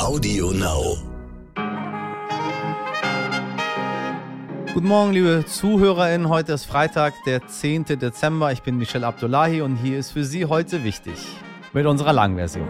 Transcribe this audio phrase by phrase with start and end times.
[0.00, 0.96] Audio Now.
[4.72, 6.30] Guten Morgen, liebe ZuhörerInnen.
[6.30, 7.84] Heute ist Freitag, der 10.
[7.84, 8.50] Dezember.
[8.50, 11.14] Ich bin Michel Abdullahi und hier ist für Sie heute wichtig
[11.74, 12.66] mit unserer Langversion.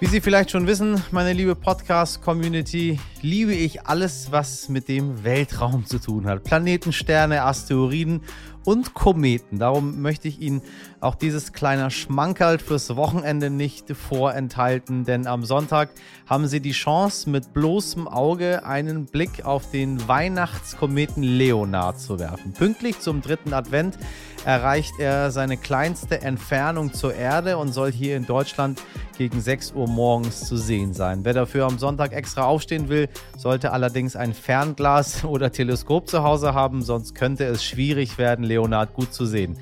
[0.00, 5.86] Wie Sie vielleicht schon wissen, meine liebe Podcast-Community, liebe ich alles, was mit dem Weltraum
[5.86, 6.44] zu tun hat.
[6.44, 8.22] Planeten, Sterne, Asteroiden
[8.64, 9.58] und Kometen.
[9.58, 10.62] Darum möchte ich Ihnen
[11.00, 15.90] auch dieses kleine Schmankerl fürs Wochenende nicht vorenthalten, denn am Sonntag
[16.26, 22.52] haben Sie die Chance, mit bloßem Auge einen Blick auf den Weihnachtskometen Leonard zu werfen.
[22.52, 23.98] Pünktlich zum dritten Advent
[24.44, 28.82] erreicht er seine kleinste Entfernung zur Erde und soll hier in Deutschland
[29.16, 31.24] gegen 6 Uhr morgens zu sehen sein.
[31.24, 36.54] Wer dafür am Sonntag extra aufstehen will, sollte allerdings ein Fernglas oder Teleskop zu Hause
[36.54, 39.58] haben, sonst könnte es schwierig werden, Leonard gut zu sehen.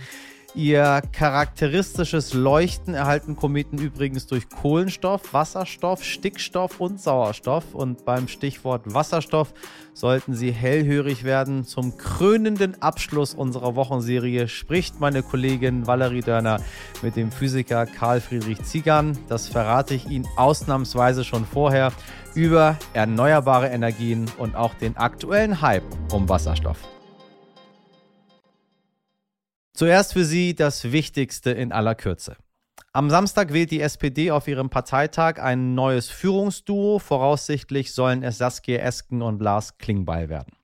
[0.57, 7.75] Ihr charakteristisches Leuchten erhalten Kometen übrigens durch Kohlenstoff, Wasserstoff, Stickstoff und Sauerstoff.
[7.75, 9.53] Und beim Stichwort Wasserstoff
[9.93, 11.67] sollten Sie hellhörig werden.
[11.67, 16.63] Zum krönenden Abschluss unserer Wochenserie spricht meine Kollegin Valerie Dörner
[17.03, 19.19] mit dem Physiker Karl Friedrich Ziegern.
[19.29, 21.93] Das verrate ich Ihnen ausnahmsweise schon vorher
[22.35, 26.96] über erneuerbare Energien und auch den aktuellen Hype um Wasserstoff.
[29.77, 32.37] Zuerst für Sie das Wichtigste in aller Kürze.
[32.95, 36.99] Am Samstag wählt die SPD auf ihrem Parteitag ein neues Führungsduo.
[36.99, 40.55] Voraussichtlich sollen es Saskia Esken und Lars Klingbeil werden.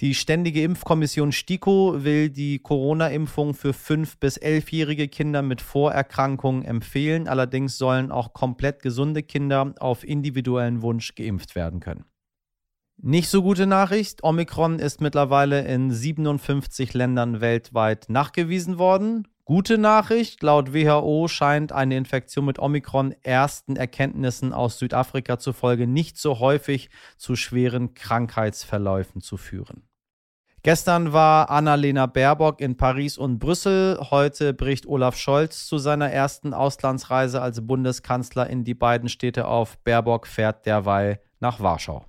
[0.00, 7.26] Die Ständige Impfkommission STIKO will die Corona-Impfung für 5- bis 11-jährige Kinder mit Vorerkrankungen empfehlen.
[7.26, 12.04] Allerdings sollen auch komplett gesunde Kinder auf individuellen Wunsch geimpft werden können.
[13.00, 14.24] Nicht so gute Nachricht.
[14.24, 19.28] Omikron ist mittlerweile in 57 Ländern weltweit nachgewiesen worden.
[19.44, 20.42] Gute Nachricht.
[20.42, 26.90] Laut WHO scheint eine Infektion mit Omikron ersten Erkenntnissen aus Südafrika zufolge nicht so häufig
[27.16, 29.84] zu schweren Krankheitsverläufen zu führen.
[30.64, 33.96] Gestern war Annalena Baerbock in Paris und Brüssel.
[34.10, 39.78] Heute bricht Olaf Scholz zu seiner ersten Auslandsreise als Bundeskanzler in die beiden Städte auf.
[39.84, 42.04] Baerbock fährt derweil nach Warschau.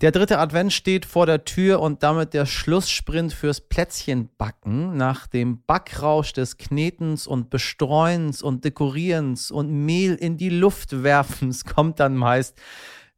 [0.00, 4.96] Der dritte Advent steht vor der Tür und damit der Schlusssprint fürs Plätzchenbacken.
[4.96, 11.64] Nach dem Backrausch des Knetens und Bestreuens und Dekorierens und Mehl in die Luft werfens
[11.64, 12.56] kommt dann meist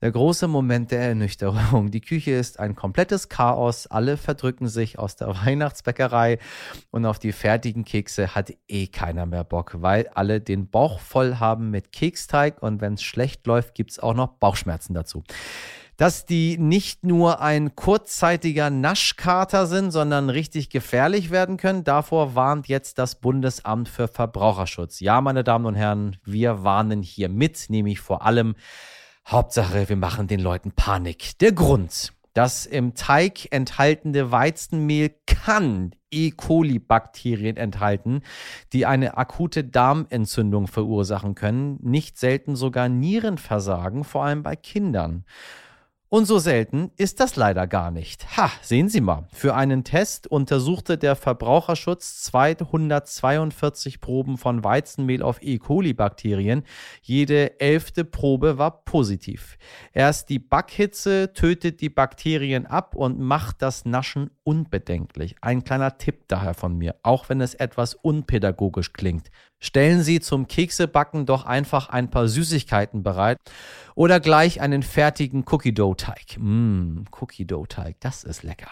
[0.00, 1.91] der große Moment der Ernüchterung.
[1.91, 3.86] Die Küche ist ein komplettes Chaos.
[3.86, 6.38] Alle verdrücken sich aus der Weihnachtsbäckerei
[6.91, 11.36] und auf die fertigen Kekse hat eh keiner mehr Bock, weil alle den Bauch voll
[11.36, 15.24] haben mit Keksteig und wenn es schlecht läuft, gibt es auch noch Bauchschmerzen dazu
[16.00, 21.84] dass die nicht nur ein kurzzeitiger Naschkater sind, sondern richtig gefährlich werden können.
[21.84, 25.00] Davor warnt jetzt das Bundesamt für Verbraucherschutz.
[25.00, 28.55] Ja, meine Damen und Herren, wir warnen hier mit, nämlich vor allem
[29.28, 31.39] Hauptsache, wir machen den Leuten Panik.
[31.41, 36.31] Der Grund, das im Teig enthaltene Weizenmehl kann E.
[36.31, 38.22] coli-Bakterien enthalten,
[38.72, 45.27] die eine akute Darmentzündung verursachen können, nicht selten sogar Nierenversagen, vor allem bei Kindern.
[46.12, 48.37] Und so selten ist das leider gar nicht.
[48.37, 49.28] Ha, sehen Sie mal.
[49.32, 55.59] Für einen Test untersuchte der Verbraucherschutz 242 Proben von Weizenmehl auf E.
[55.59, 56.65] coli-Bakterien.
[57.00, 59.56] Jede elfte Probe war positiv.
[59.93, 65.37] Erst die Backhitze tötet die Bakterien ab und macht das Naschen unbedenklich.
[65.42, 69.31] Ein kleiner Tipp daher von mir, auch wenn es etwas unpädagogisch klingt.
[69.60, 73.37] Stellen Sie zum Keksebacken doch einfach ein paar Süßigkeiten bereit
[73.94, 76.38] oder gleich einen fertigen Cookie Dough Teig.
[76.38, 78.71] Mmm, Cookie Dough Teig, das ist lecker.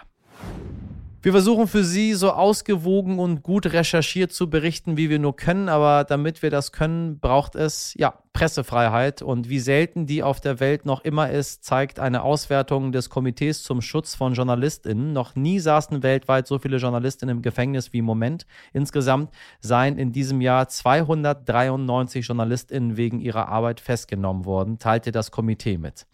[1.21, 5.69] Wir versuchen für Sie so ausgewogen und gut recherchiert zu berichten, wie wir nur können,
[5.69, 10.60] aber damit wir das können, braucht es ja Pressefreiheit und wie selten die auf der
[10.60, 15.12] Welt noch immer ist, zeigt eine Auswertung des Komitees zum Schutz von JournalistInnen.
[15.12, 18.47] Noch nie saßen weltweit so viele JournalistInnen im Gefängnis wie im Moment.
[18.72, 25.76] Insgesamt seien in diesem Jahr 293 JournalistInnen wegen ihrer Arbeit festgenommen worden, teilte das Komitee
[25.76, 26.06] mit.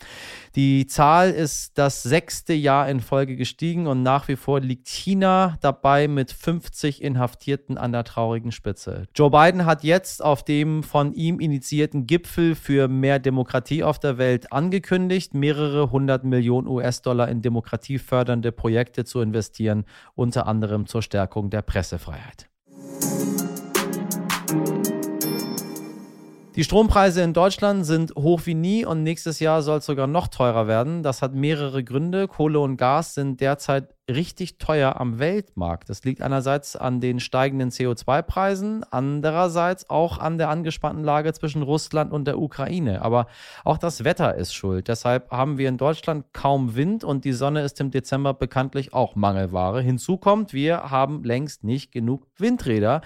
[0.54, 5.58] Die Zahl ist das sechste Jahr in Folge gestiegen und nach wie vor liegt China
[5.60, 9.08] dabei mit 50 Inhaftierten an der traurigen Spitze.
[9.14, 14.18] Joe Biden hat jetzt auf dem von ihm initiierten Gipfel für mehr Demokratie auf der
[14.18, 19.84] Welt angekündigt, mehrere hundert Millionen US-Dollar in demokratiefördernde Projekte zu investieren,
[20.14, 22.48] unter anderem zur Stärkung der Pressefreiheit.
[26.54, 30.28] Die Strompreise in Deutschland sind hoch wie nie und nächstes Jahr soll es sogar noch
[30.28, 31.02] teurer werden.
[31.02, 32.28] Das hat mehrere Gründe.
[32.28, 35.88] Kohle und Gas sind derzeit richtig teuer am Weltmarkt.
[35.88, 42.12] Das liegt einerseits an den steigenden CO2-Preisen, andererseits auch an der angespannten Lage zwischen Russland
[42.12, 43.00] und der Ukraine.
[43.02, 43.26] Aber
[43.64, 44.88] auch das Wetter ist schuld.
[44.88, 49.16] Deshalb haben wir in Deutschland kaum Wind und die Sonne ist im Dezember bekanntlich auch
[49.16, 49.80] Mangelware.
[49.80, 53.00] Hinzu kommt, wir haben längst nicht genug Windräder,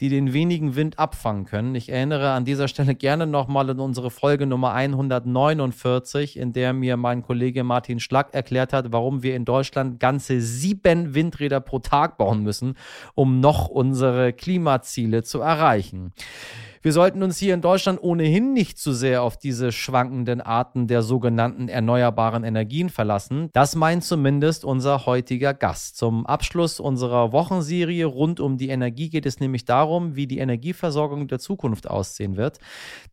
[0.00, 1.74] die den wenigen Wind abfangen können.
[1.74, 6.96] Ich erinnere an dieser Stelle gerne nochmal an unsere Folge Nummer 149, in der mir
[6.96, 12.18] mein Kollege Martin Schlack erklärt hat, warum wir in Deutschland ganze sieben Windräder pro Tag
[12.18, 12.76] bauen müssen,
[13.14, 16.12] um noch unsere Klimaziele zu erreichen.
[16.84, 21.00] Wir sollten uns hier in Deutschland ohnehin nicht zu sehr auf diese schwankenden Arten der
[21.00, 23.48] sogenannten erneuerbaren Energien verlassen.
[23.54, 25.96] Das meint zumindest unser heutiger Gast.
[25.96, 31.26] Zum Abschluss unserer Wochenserie rund um die Energie geht es nämlich darum, wie die Energieversorgung
[31.26, 32.58] der Zukunft aussehen wird.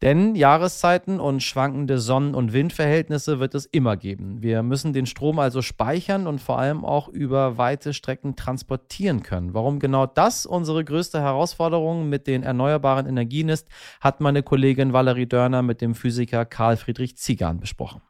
[0.02, 4.42] Denn Jahreszeiten und schwankende Sonnen- und Windverhältnisse wird es immer geben.
[4.42, 9.54] Wir müssen den Strom also speichern und vor allem auch über weite Strecken transportieren können.
[9.54, 13.68] Warum genau das unsere größte Herausforderung mit den erneuerbaren Energien ist, ist,
[14.00, 18.02] hat meine Kollegin Valerie Dörner mit dem Physiker Karl Friedrich Ziegern besprochen.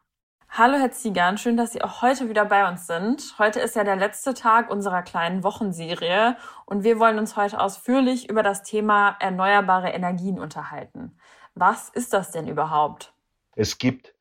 [0.49, 3.35] Hallo Herr Ziegern, schön, dass Sie auch heute wieder bei uns sind.
[3.39, 8.29] Heute ist ja der letzte Tag unserer kleinen Wochenserie und wir wollen uns heute ausführlich
[8.29, 11.17] über das Thema erneuerbare Energien unterhalten.
[11.55, 13.13] Was ist das denn überhaupt?
[13.55, 14.13] Es gibt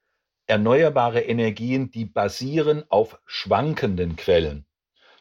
[0.47, 4.67] erneuerbare Energien, die basieren auf schwankenden Quellen.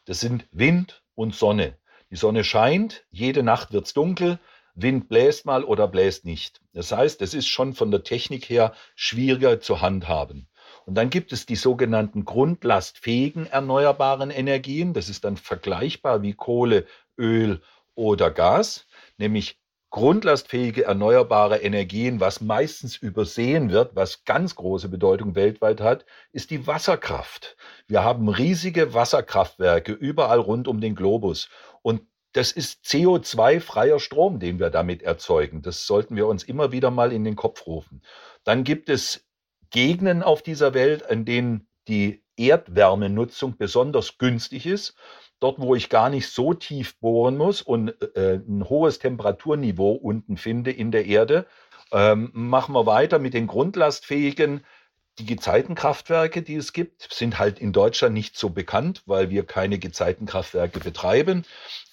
[0.06, 1.76] Das sind Wind und Sonne.
[2.12, 4.40] Die Sonne scheint, jede Nacht wird es dunkel,
[4.76, 6.62] Wind bläst mal oder bläst nicht.
[6.74, 10.48] Das heißt, es ist schon von der Technik her schwieriger zu handhaben.
[10.86, 14.94] Und dann gibt es die sogenannten grundlastfähigen erneuerbaren Energien.
[14.94, 16.86] Das ist dann vergleichbar wie Kohle,
[17.18, 17.62] Öl
[17.96, 18.88] oder Gas,
[19.18, 26.52] nämlich grundlastfähige erneuerbare Energien, was meistens übersehen wird, was ganz große Bedeutung weltweit hat, ist
[26.52, 27.58] die Wasserkraft.
[27.88, 31.50] Wir haben riesige Wasserkraftwerke überall rund um den Globus.
[31.82, 32.02] Und
[32.34, 35.62] das ist CO2-freier Strom, den wir damit erzeugen.
[35.62, 38.02] Das sollten wir uns immer wieder mal in den Kopf rufen.
[38.44, 39.26] Dann gibt es
[39.72, 44.96] Gegenden auf dieser Welt, in denen die Erdwärmenutzung besonders günstig ist.
[45.40, 50.38] Dort, wo ich gar nicht so tief bohren muss und äh, ein hohes Temperaturniveau unten
[50.38, 51.46] finde in der Erde,
[51.92, 54.64] ähm, machen wir weiter mit den grundlastfähigen
[55.20, 59.78] die Gezeitenkraftwerke, die es gibt, sind halt in Deutschland nicht so bekannt, weil wir keine
[59.78, 61.44] Gezeitenkraftwerke betreiben.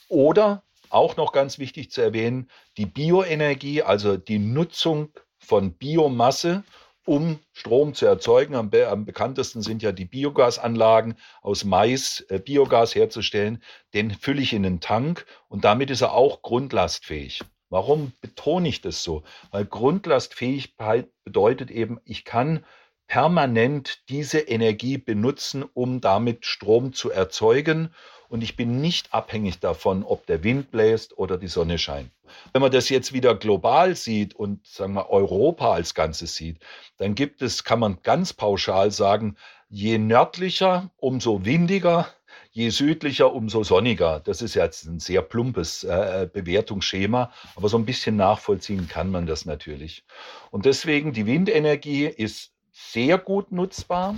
[0.09, 6.65] Oder auch noch ganz wichtig zu erwähnen, die Bioenergie, also die Nutzung von Biomasse,
[7.05, 8.55] um Strom zu erzeugen.
[8.55, 13.63] Am, be am bekanntesten sind ja die Biogasanlagen aus Mais, äh, Biogas herzustellen.
[13.95, 17.43] Den fülle ich in einen Tank und damit ist er auch grundlastfähig.
[17.69, 19.23] Warum betone ich das so?
[19.51, 22.65] Weil Grundlastfähigkeit bedeutet eben, ich kann
[23.09, 27.95] permanent diese Energie benutzen, um damit Strom zu erzeugen.
[28.29, 32.11] Und ich bin nicht abhängig davon, ob der Wind bläst oder die Sonne scheint.
[32.53, 36.59] Wenn man das jetzt wieder global sieht und sagen wir Europa als Ganzes sieht,
[36.99, 39.37] dann gibt es, kann man ganz pauschal sagen,
[39.69, 42.09] je nördlicher, umso windiger,
[42.51, 44.21] je südlicher, umso sonniger.
[44.21, 49.27] Das ist jetzt ein sehr plumpes äh, Bewertungsschema, aber so ein bisschen nachvollziehen kann man
[49.27, 50.05] das natürlich.
[50.51, 54.17] Und deswegen die Windenergie ist sehr gut nutzbar.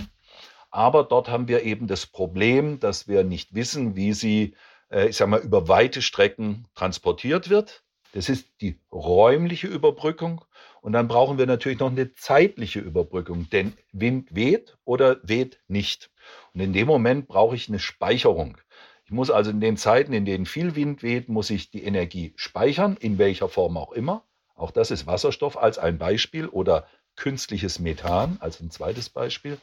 [0.71, 4.55] Aber dort haben wir eben das Problem, dass wir nicht wissen, wie sie,
[4.91, 7.83] äh, ich sage mal, über weite Strecken transportiert wird.
[8.13, 10.43] Das ist die räumliche Überbrückung.
[10.81, 16.09] Und dann brauchen wir natürlich noch eine zeitliche Überbrückung, denn Wind weht oder weht nicht.
[16.53, 18.57] Und in dem Moment brauche ich eine Speicherung.
[19.05, 22.33] Ich muss also in den Zeiten, in denen viel Wind weht, muss ich die Energie
[22.35, 24.23] speichern, in welcher Form auch immer.
[24.55, 26.85] Auch das ist Wasserstoff als ein Beispiel oder
[27.19, 29.59] künstliches Methan, als ein zweites Beispiel.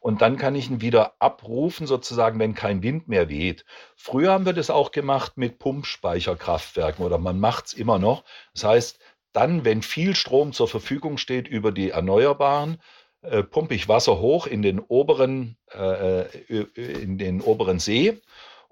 [0.00, 3.64] Und dann kann ich ihn wieder abrufen, sozusagen, wenn kein Wind mehr weht.
[3.94, 8.24] Früher haben wir das auch gemacht mit Pumpspeicherkraftwerken oder man macht es immer noch.
[8.54, 8.98] Das heißt,
[9.32, 12.80] dann, wenn viel Strom zur Verfügung steht über die Erneuerbaren,
[13.20, 18.20] äh, pumpe ich Wasser hoch in den oberen, äh, äh in den oberen See.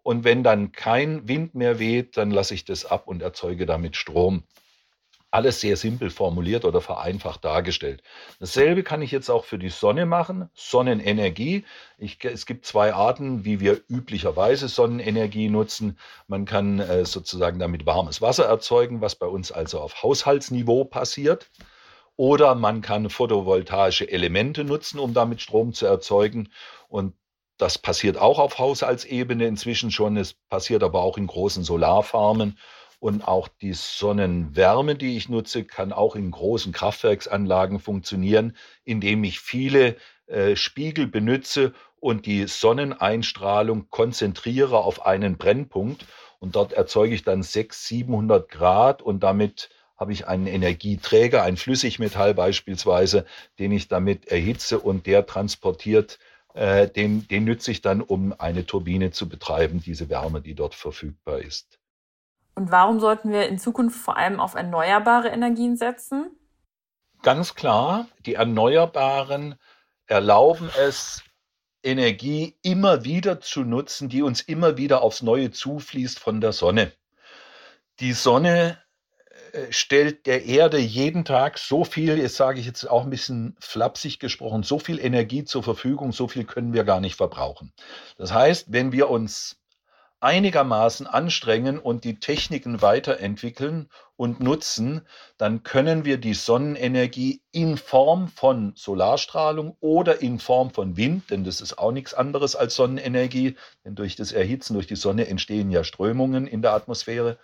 [0.03, 3.97] Und wenn dann kein Wind mehr weht, dann lasse ich das ab und erzeuge damit
[3.97, 4.45] Strom.
[5.35, 8.05] Alles sehr simpel formuliert oder vereinfacht dargestellt.
[8.39, 10.49] Dasselbe kann ich jetzt auch für die Sonne machen.
[10.55, 11.65] Sonnenenergie.
[11.99, 15.99] Ich, es gibt zwei Arten, wie wir üblicherweise Sonnenenergie nutzen.
[16.29, 21.51] Man kann äh, sozusagen damit warmes Wasser erzeugen, was bei uns also auf Haushaltsniveau passiert.
[22.15, 26.49] Oder man kann photovoltaische Elemente nutzen, um damit Strom zu erzeugen.
[26.87, 27.13] Und
[27.57, 30.17] das passiert auch auf Haushaltsebene inzwischen schon.
[30.17, 32.57] Es passiert aber auch in großen Solarfarmen
[33.05, 39.41] und auch die Sonnenwärme, die ich nutze, kann auch in großen Kraftwerksanlagen funktionieren, indem ich
[39.41, 39.97] viele
[40.27, 46.07] äh, Spiegel benutze, und die Sonneneinstrahlung konzentriere auf einen Brennpunkt
[46.39, 49.69] und dort erzeuge ich dann 600, 700 Grad und damit
[49.99, 53.27] habe ich einen Energieträger, ein Flüssigmetall beispielsweise,
[53.59, 56.19] den ich damit erhitze und der transportiert,
[56.55, 60.75] äh, den, den nütze ich dann, um eine Turbine zu betreiben, diese Wärme, die dort
[60.75, 61.79] verfügbar ist.
[62.55, 66.31] Und warum sollten wir in Zukunft vor allem auf erneuerbare Energien setzen?
[67.23, 69.57] Ganz klar, die Erneuerbaren
[70.07, 71.23] erlauben es,
[71.83, 76.93] Energie immer wieder zu nutzen, die uns immer wieder aufs Neue zufließt von der Sonne.
[78.01, 78.79] Die Sonne
[79.53, 83.55] äh, stellt der Erde jeden Tag so viel, jetzt sage ich jetzt auch ein bisschen
[83.61, 87.73] flapsig gesprochen, so viel Energie zur Verfügung, so viel können wir gar nicht verbrauchen.
[88.17, 89.61] Das heißt, wenn wir uns
[90.25, 95.03] einigermaßen anstrengen und die Techniken weiterentwickeln und nutzen,
[95.37, 101.45] dann können wir die Sonnenenergie in Form von Solarstrahlung oder in Form von Wind, denn
[101.45, 105.71] das ist auch nichts anderes als Sonnenenergie, denn durch das Erhitzen durch die Sonne entstehen
[105.71, 107.39] ja Strömungen in der Atmosphäre,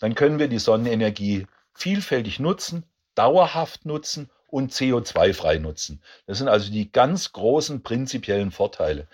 [0.00, 6.02] dann können wir die Sonnenenergie vielfältig nutzen, dauerhaft nutzen und CO2-frei nutzen.
[6.26, 9.06] Das sind also die ganz großen prinzipiellen Vorteile.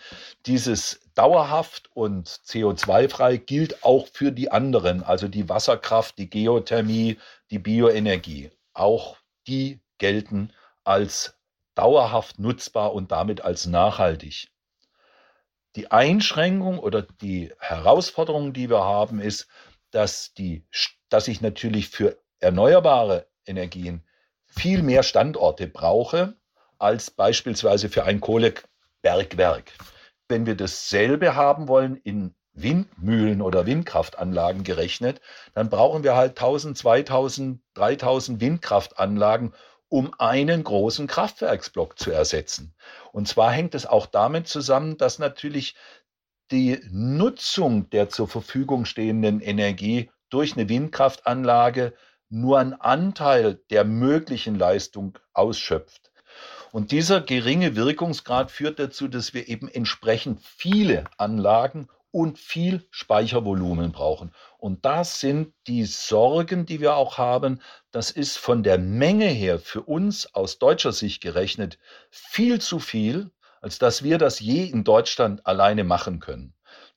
[0.47, 7.19] Dieses dauerhaft und CO2-frei gilt auch für die anderen, also die Wasserkraft, die Geothermie,
[7.51, 8.51] die Bioenergie.
[8.75, 9.17] Auch
[9.49, 10.53] die gelten
[10.85, 11.37] als
[11.75, 14.49] dauerhaft nutzbar und damit als nachhaltig.
[15.75, 19.49] Die Einschränkung oder die Herausforderung, die wir haben, ist,
[19.91, 20.65] dass, die,
[21.09, 24.05] dass ich natürlich für erneuerbare Energien
[24.45, 26.35] viel mehr Standorte brauche
[26.79, 29.73] als beispielsweise für ein Kohlebergwerk.
[30.29, 35.21] Wenn wir dasselbe haben wollen in Windmühlen oder Windkraftanlagen gerechnet,
[35.55, 39.53] dann brauchen wir halt 1000, 2000, 3000 Windkraftanlagen,
[39.89, 42.75] um einen großen Kraftwerksblock zu ersetzen.
[43.13, 45.77] Und zwar hängt es auch damit zusammen, dass natürlich
[46.51, 51.95] die Nutzung der zur Verfügung stehenden Energie durch eine Windkraftanlage
[52.29, 56.11] nur einen Anteil der möglichen Leistung ausschöpft.
[56.77, 63.93] Und dieser geringe Wirkungsgrad führt dazu, dass wir eben entsprechend viele Anlagen und viel Speichervolumen
[63.93, 64.31] brauchen.
[64.59, 67.63] Und das sind die Sorgen, die wir auch haben.
[67.93, 71.79] Das ist von der Menge her für uns aus deutscher Sicht gerechnet
[72.11, 73.31] viel zu viel,
[73.63, 76.53] als dass wir das je in Deutschland alleine machen können.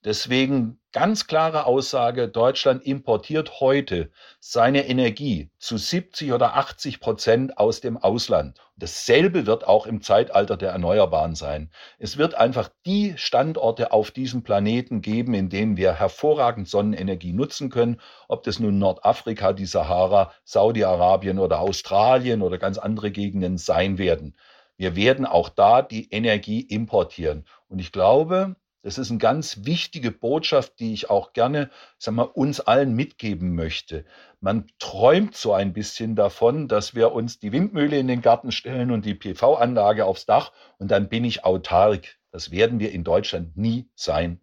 [0.05, 7.81] Deswegen ganz klare Aussage, Deutschland importiert heute seine Energie zu 70 oder 80 Prozent aus
[7.81, 8.57] dem Ausland.
[8.77, 11.69] Dasselbe wird auch im Zeitalter der Erneuerbaren sein.
[11.97, 17.69] Es wird einfach die Standorte auf diesem Planeten geben, in denen wir hervorragend Sonnenenergie nutzen
[17.69, 23.97] können, ob das nun Nordafrika, die Sahara, Saudi-Arabien oder Australien oder ganz andere Gegenden sein
[23.97, 24.37] werden.
[24.77, 27.45] Wir werden auch da die Energie importieren.
[27.67, 32.23] Und ich glaube, das ist eine ganz wichtige Botschaft, die ich auch gerne sag mal,
[32.23, 34.05] uns allen mitgeben möchte.
[34.39, 38.91] Man träumt so ein bisschen davon, dass wir uns die Windmühle in den Garten stellen
[38.91, 42.17] und die PV-Anlage aufs Dach und dann bin ich autark.
[42.31, 44.39] Das werden wir in Deutschland nie sein.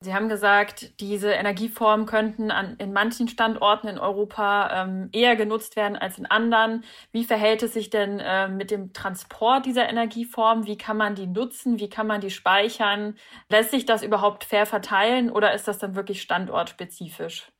[0.00, 5.76] Sie haben gesagt, diese Energieformen könnten an, in manchen Standorten in Europa ähm, eher genutzt
[5.76, 6.84] werden als in anderen.
[7.10, 10.66] Wie verhält es sich denn äh, mit dem Transport dieser Energieform?
[10.66, 11.80] Wie kann man die nutzen?
[11.80, 13.16] Wie kann man die speichern?
[13.48, 17.50] Lässt sich das überhaupt fair verteilen oder ist das dann wirklich standortspezifisch?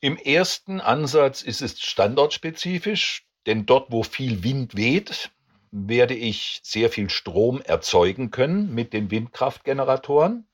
[0.00, 5.30] Im ersten Ansatz ist es standortspezifisch, denn dort, wo viel Wind weht,
[5.70, 10.46] werde ich sehr viel Strom erzeugen können mit den Windkraftgeneratoren.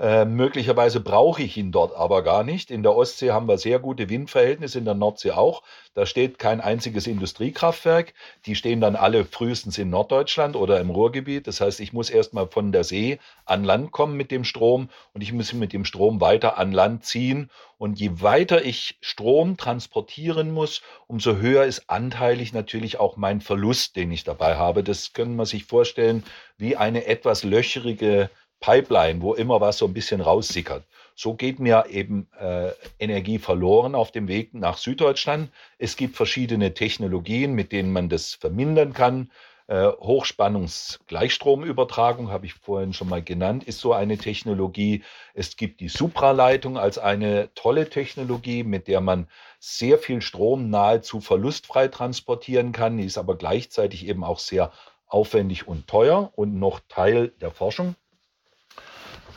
[0.00, 2.70] Äh, möglicherweise brauche ich ihn dort aber gar nicht.
[2.70, 5.62] In der Ostsee haben wir sehr gute Windverhältnisse, in der Nordsee auch.
[5.92, 8.14] Da steht kein einziges Industriekraftwerk.
[8.46, 11.46] Die stehen dann alle frühestens in Norddeutschland oder im Ruhrgebiet.
[11.46, 15.20] Das heißt, ich muss erstmal von der See an Land kommen mit dem Strom und
[15.20, 17.50] ich muss mit dem Strom weiter an Land ziehen.
[17.76, 23.96] Und je weiter ich Strom transportieren muss, umso höher ist anteilig natürlich auch mein Verlust,
[23.96, 24.82] den ich dabei habe.
[24.82, 26.24] Das können man sich vorstellen
[26.56, 28.30] wie eine etwas löcherige
[28.60, 30.84] Pipeline, wo immer was so ein bisschen raussickert.
[31.14, 35.50] So geht mir eben äh, Energie verloren auf dem Weg nach Süddeutschland.
[35.78, 39.30] Es gibt verschiedene Technologien, mit denen man das vermindern kann.
[39.66, 45.02] Äh, Hochspannungsgleichstromübertragung, habe ich vorhin schon mal genannt, ist so eine Technologie.
[45.32, 49.28] Es gibt die Supraleitung als eine tolle Technologie, mit der man
[49.60, 54.72] sehr viel Strom nahezu verlustfrei transportieren kann, die ist aber gleichzeitig eben auch sehr
[55.06, 57.94] aufwendig und teuer und noch Teil der Forschung.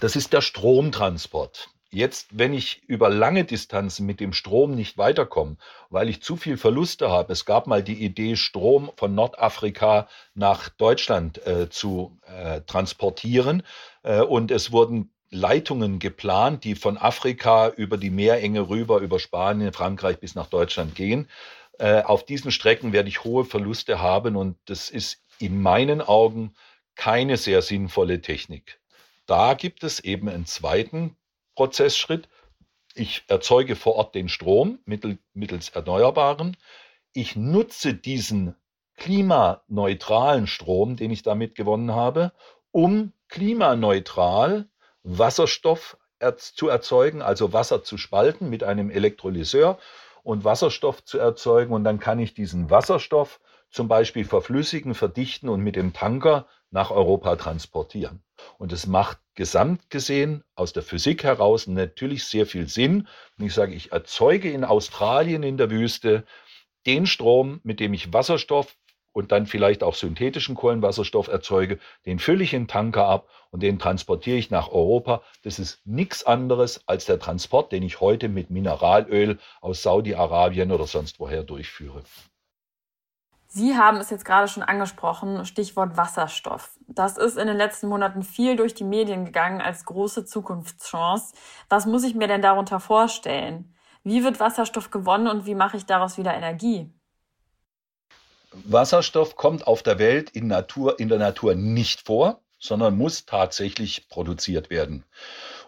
[0.04, 1.70] Das ist der Stromtransport.
[1.90, 5.56] Jetzt, wenn ich über lange Distanzen mit dem Strom nicht weiterkomme,
[5.90, 10.68] weil ich zu viel Verluste habe, es gab mal die Idee, Strom von Nordafrika nach
[10.68, 13.64] Deutschland äh, zu äh, transportieren
[14.02, 19.72] äh, und es wurden Leitungen geplant, die von Afrika über die Meerenge rüber, über Spanien,
[19.72, 21.30] Frankreich bis nach Deutschland gehen.
[21.80, 26.54] Äh, auf diesen Strecken werde ich hohe Verluste haben und das ist in meinen Augen
[26.96, 28.83] keine sehr sinnvolle Technik.
[29.26, 31.16] Da gibt es eben einen zweiten
[31.56, 32.28] Prozessschritt.
[32.94, 36.58] Ich erzeuge vor Ort den Strom mittels Erneuerbaren.
[37.14, 38.56] Ich nutze diesen
[38.96, 42.32] klimaneutralen Strom, den ich damit gewonnen habe,
[42.72, 44.68] um klimaneutral
[45.04, 45.98] Wasserstoff
[46.38, 49.78] zu erzeugen, also Wasser zu spalten mit einem Elektrolyseur
[50.24, 51.74] und Wasserstoff zu erzeugen.
[51.74, 53.40] Und dann kann ich diesen Wasserstoff
[53.70, 58.22] zum Beispiel verflüssigen, verdichten und mit dem Tanker nach Europa transportieren.
[58.58, 63.08] Und es macht gesamt gesehen aus der Physik heraus natürlich sehr viel Sinn.
[63.38, 66.26] Und ich sage, ich erzeuge in Australien in der Wüste
[66.86, 68.76] den Strom, mit dem ich Wasserstoff
[69.14, 71.78] und dann vielleicht auch synthetischen Kohlenwasserstoff erzeuge,
[72.08, 75.22] den fülle ich in Tanker ab und den transportiere ich nach Europa.
[75.44, 80.88] Das ist nichts anderes als der Transport, den ich heute mit Mineralöl aus Saudi-Arabien oder
[80.88, 82.04] sonst woher durchführe.
[83.56, 86.72] Sie haben es jetzt gerade schon angesprochen, Stichwort Wasserstoff.
[86.88, 91.36] Das ist in den letzten Monaten viel durch die Medien gegangen als große Zukunftschance.
[91.70, 93.76] Was muss ich mir denn darunter vorstellen?
[94.04, 96.92] Wie wird Wasserstoff gewonnen und wie mache ich daraus wieder Energie?
[98.54, 104.10] Wasserstoff kommt auf der Welt in, Natur, in der Natur nicht vor, sondern muss tatsächlich
[104.10, 105.06] produziert werden.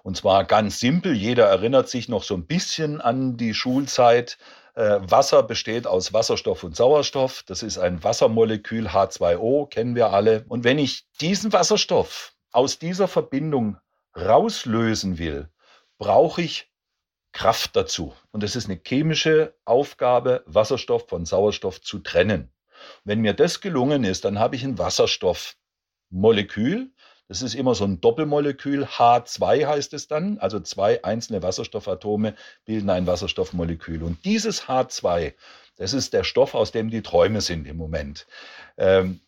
[0.01, 1.13] Und zwar ganz simpel.
[1.13, 4.39] Jeder erinnert sich noch so ein bisschen an die Schulzeit.
[4.75, 7.43] Äh, Wasser besteht aus Wasserstoff und Sauerstoff.
[7.47, 10.43] Das ist ein Wassermolekül H2O, kennen wir alle.
[10.49, 13.77] Und wenn ich diesen Wasserstoff aus dieser Verbindung
[14.15, 15.49] rauslösen will,
[15.97, 16.69] brauche ich
[17.31, 18.13] Kraft dazu.
[18.31, 22.51] Und es ist eine chemische Aufgabe, Wasserstoff von Sauerstoff zu trennen.
[23.03, 26.91] Wenn mir das gelungen ist, dann habe ich ein Wasserstoffmolekül.
[27.27, 28.83] Das ist immer so ein Doppelmolekül.
[28.83, 30.37] H2 heißt es dann.
[30.39, 34.03] Also zwei einzelne Wasserstoffatome bilden ein Wasserstoffmolekül.
[34.03, 35.33] Und dieses H2,
[35.77, 38.27] das ist der Stoff, aus dem die Träume sind im Moment.
[38.77, 39.21] Ähm,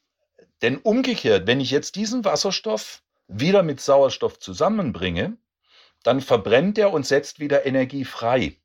[0.61, 5.37] denn umgekehrt, wenn ich jetzt diesen Wasserstoff wieder mit Sauerstoff zusammenbringe,
[6.03, 8.55] dann verbrennt er und setzt wieder Energie frei.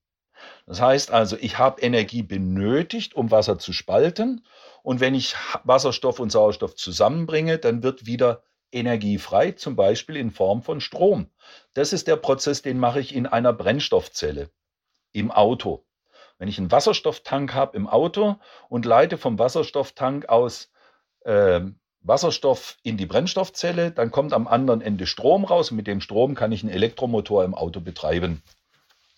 [0.67, 4.45] Das heißt also, ich habe Energie benötigt, um Wasser zu spalten
[4.83, 10.31] und wenn ich Wasserstoff und Sauerstoff zusammenbringe, dann wird wieder Energie frei, zum Beispiel in
[10.31, 11.29] Form von Strom.
[11.75, 14.51] Das ist der Prozess, den mache ich in einer Brennstoffzelle
[15.13, 15.85] im Auto.
[16.39, 18.37] Wenn ich einen Wasserstofftank habe im Auto
[18.69, 20.73] und leite vom Wasserstofftank aus
[21.21, 21.61] äh,
[22.01, 26.51] Wasserstoff in die Brennstoffzelle, dann kommt am anderen Ende Strom raus mit dem Strom kann
[26.51, 28.43] ich einen Elektromotor im Auto betreiben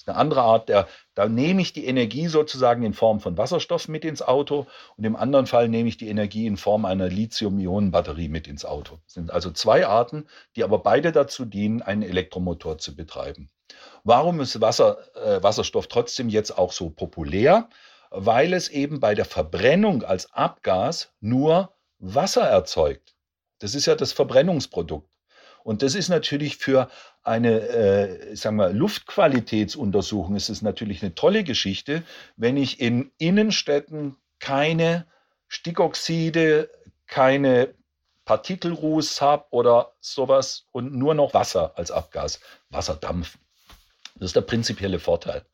[0.06, 4.04] eine andere Art, der, da nehme ich die Energie sozusagen in Form von Wasserstoff mit
[4.04, 8.46] ins Auto und im anderen Fall nehme ich die Energie in Form einer Lithium-Ionen-Batterie mit
[8.46, 8.98] ins Auto.
[9.04, 13.50] Das sind also zwei Arten, die aber beide dazu dienen, einen Elektromotor zu betreiben.
[14.04, 17.68] Warum ist Wasser, äh, Wasserstoff trotzdem jetzt auch so populär?
[18.10, 23.14] Weil es eben bei der Verbrennung als Abgas nur Wasser erzeugt.
[23.58, 25.08] Das ist ja das Verbrennungsprodukt.
[25.64, 26.90] Und das ist natürlich für
[27.22, 32.05] eine, äh, sagen wir, Luftqualitätsuntersuchung ist es natürlich eine tolle Geschichte,
[32.37, 35.07] wenn ich in Innenstädten keine
[35.48, 36.70] Stickoxide,
[37.07, 37.74] keine
[38.27, 43.38] Partikelruß habe oder sowas und nur noch Wasser als Abgas, Wasserdampf.
[44.16, 45.44] Das ist der prinzipielle Vorteil.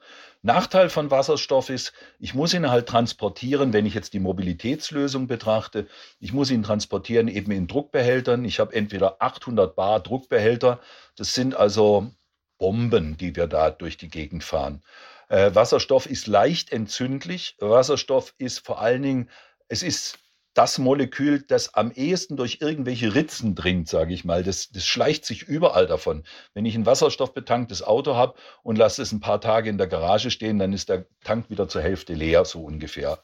[0.42, 5.87] Nachteil von Wasserstoff ist, ich muss ihn halt transportieren, wenn ich jetzt die Mobilitätslösung betrachte.
[6.18, 8.44] Ich muss ihn transportieren eben in Druckbehältern.
[8.46, 10.81] Ich habe entweder 800 Bar Druckbehälter.
[11.16, 12.11] Das sind also
[12.57, 14.83] Bomben, die wir da durch die Gegend fahren.
[15.29, 17.57] Äh, Wasserstoff ist leicht entzündlich.
[17.59, 19.31] Wasserstoff ist vor allen Dingen,
[19.68, 20.19] es ist
[20.54, 24.42] das Molekül, das am ehesten durch irgendwelche Ritzen dringt, sage ich mal.
[24.42, 26.24] Das, das schleicht sich überall davon.
[26.54, 30.30] Wenn ich ein wasserstoffbetanktes Auto habe und lasse es ein paar Tage in der Garage
[30.30, 33.20] stehen, dann ist der Tank wieder zur Hälfte leer, so ungefähr.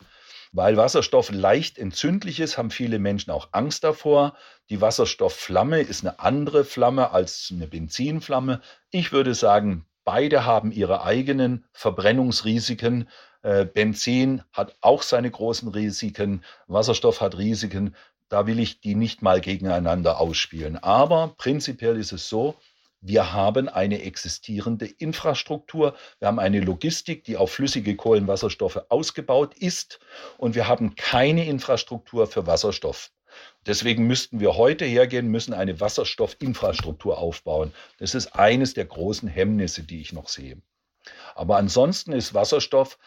[0.52, 4.36] Weil Wasserstoff leicht entzündlich ist, haben viele Menschen auch Angst davor.
[4.70, 8.60] Die Wasserstoffflamme ist eine andere Flamme als eine Benzinflamme.
[8.90, 13.08] Ich würde sagen, beide haben ihre eigenen Verbrennungsrisiken.
[13.46, 17.94] Äh, Benzin hat auch seine großen Risiken, Wasserstoff hat Risiken.
[18.28, 20.76] Da will ich die nicht mal gegeneinander ausspielen.
[20.78, 22.56] Aber prinzipiell ist es so,
[23.00, 30.00] wir haben eine existierende Infrastruktur, wir haben eine Logistik, die auf flüssige Kohlenwasserstoffe ausgebaut ist
[30.38, 33.12] und wir haben keine Infrastruktur für Wasserstoff.
[33.64, 37.72] Deswegen müssten wir heute hergehen, müssen eine Wasserstoffinfrastruktur aufbauen.
[37.98, 40.60] Das ist eines der großen Hemmnisse, die ich noch sehe.
[41.36, 42.98] Aber ansonsten ist Wasserstoff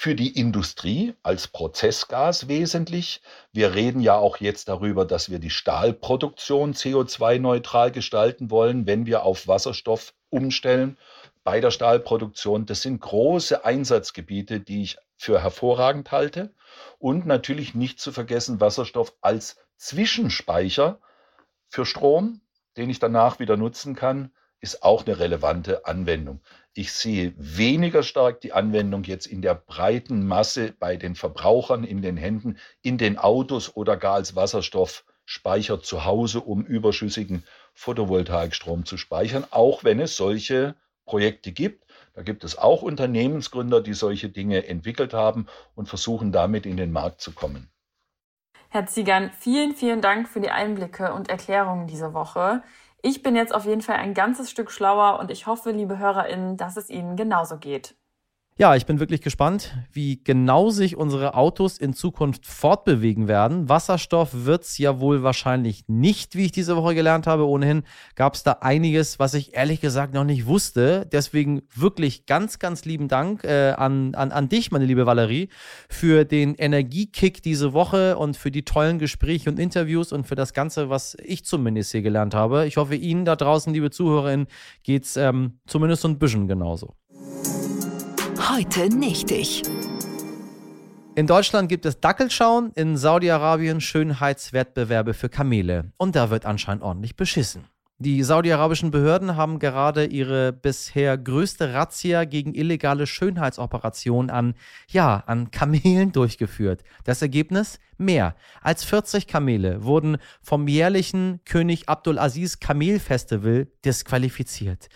[0.00, 3.20] für die Industrie als Prozessgas wesentlich.
[3.50, 9.24] Wir reden ja auch jetzt darüber, dass wir die Stahlproduktion CO2-neutral gestalten wollen, wenn wir
[9.24, 10.96] auf Wasserstoff umstellen
[11.42, 12.64] bei der Stahlproduktion.
[12.64, 16.54] Das sind große Einsatzgebiete, die ich für hervorragend halte.
[17.00, 21.00] Und natürlich nicht zu vergessen Wasserstoff als Zwischenspeicher
[21.66, 22.40] für Strom,
[22.76, 24.30] den ich danach wieder nutzen kann,
[24.60, 26.40] ist auch eine relevante Anwendung.
[26.74, 32.02] Ich sehe weniger stark die Anwendung jetzt in der breiten Masse bei den Verbrauchern in
[32.02, 37.44] den Händen, in den Autos oder gar als Wasserstoffspeicher zu Hause, um überschüssigen
[37.74, 41.84] Photovoltaikstrom zu speichern, auch wenn es solche Projekte gibt.
[42.14, 46.92] Da gibt es auch Unternehmensgründer, die solche Dinge entwickelt haben und versuchen damit in den
[46.92, 47.70] Markt zu kommen.
[48.70, 52.62] Herr Ziegern, vielen, vielen Dank für die Einblicke und Erklärungen diese Woche.
[53.02, 56.56] Ich bin jetzt auf jeden Fall ein ganzes Stück schlauer und ich hoffe, liebe HörerInnen,
[56.56, 57.96] dass es Ihnen genauso geht.
[58.60, 63.68] Ja, ich bin wirklich gespannt, wie genau sich unsere Autos in Zukunft fortbewegen werden.
[63.68, 67.46] Wasserstoff wird es ja wohl wahrscheinlich nicht, wie ich diese Woche gelernt habe.
[67.46, 67.84] Ohnehin
[68.16, 71.06] gab es da einiges, was ich ehrlich gesagt noch nicht wusste.
[71.12, 75.50] Deswegen wirklich ganz, ganz lieben Dank äh, an, an, an dich, meine liebe Valerie,
[75.88, 80.52] für den Energiekick diese Woche und für die tollen Gespräche und Interviews und für das
[80.52, 82.66] Ganze, was ich zumindest hier gelernt habe.
[82.66, 84.48] Ich hoffe, Ihnen da draußen, liebe Zuhörerinnen,
[84.82, 86.96] geht es ähm, zumindest so ein bisschen genauso.
[88.50, 89.62] Heute nicht ich.
[91.14, 95.92] In Deutschland gibt es Dackelschauen, in Saudi-Arabien Schönheitswettbewerbe für Kamele.
[95.98, 97.66] Und da wird anscheinend ordentlich beschissen.
[97.98, 104.54] Die saudi-arabischen Behörden haben gerade ihre bisher größte Razzia gegen illegale Schönheitsoperationen an,
[104.88, 106.84] ja, an Kamelen durchgeführt.
[107.04, 107.78] Das Ergebnis?
[107.98, 114.88] Mehr als 40 Kamele wurden vom jährlichen König Abdulaziz Kamelfestival disqualifiziert.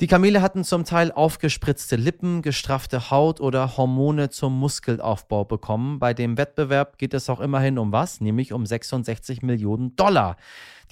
[0.00, 5.98] Die Kamele hatten zum Teil aufgespritzte Lippen, gestraffte Haut oder Hormone zum Muskelaufbau bekommen.
[5.98, 8.20] Bei dem Wettbewerb geht es auch immerhin um was?
[8.20, 10.36] Nämlich um 66 Millionen Dollar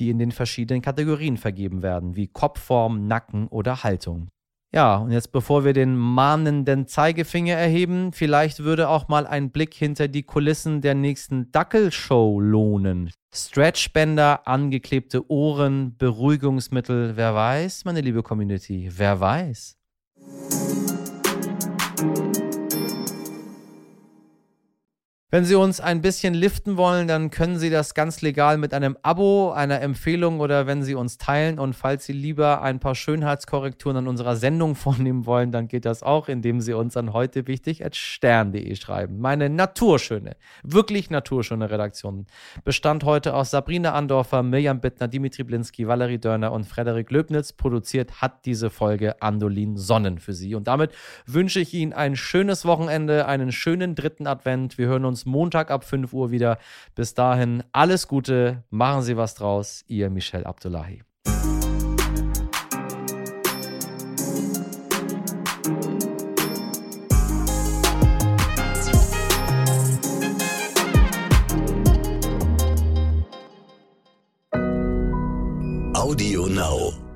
[0.01, 4.31] die in den verschiedenen Kategorien vergeben werden, wie Kopfform, Nacken oder Haltung.
[4.73, 9.75] Ja, und jetzt bevor wir den mahnenden Zeigefinger erheben, vielleicht würde auch mal ein Blick
[9.75, 13.11] hinter die Kulissen der nächsten Dackelshow lohnen.
[13.35, 19.77] Stretchbänder, angeklebte Ohren, Beruhigungsmittel, wer weiß, meine liebe Community, wer weiß.
[25.33, 28.97] Wenn Sie uns ein bisschen liften wollen, dann können Sie das ganz legal mit einem
[29.03, 31.61] Abo, einer Empfehlung oder wenn Sie uns teilen.
[31.61, 36.03] Und falls Sie lieber ein paar Schönheitskorrekturen an unserer Sendung vornehmen wollen, dann geht das
[36.03, 39.21] auch, indem Sie uns an heute wichtig stern.de schreiben.
[39.21, 42.27] Meine naturschöne, wirklich naturschöne Redaktion
[42.65, 47.53] bestand heute aus Sabrina Andorfer, Mirjam Bittner, Dimitri Blinski, Valerie Dörner und Frederik Löbnitz.
[47.53, 50.57] Produziert hat diese Folge Andolin Sonnen für Sie.
[50.57, 50.91] Und damit
[51.25, 54.77] wünsche ich Ihnen ein schönes Wochenende, einen schönen dritten Advent.
[54.77, 56.59] Wir hören uns uns Montag ab 5 Uhr wieder.
[56.95, 59.85] Bis dahin alles Gute, machen Sie was draus.
[59.87, 61.03] Ihr Michel Abdullahi.
[75.95, 77.10] Audio Now.